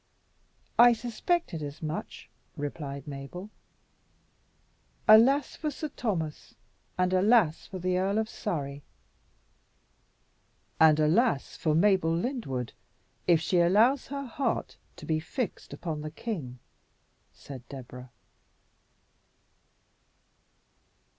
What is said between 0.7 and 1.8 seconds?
"I suspected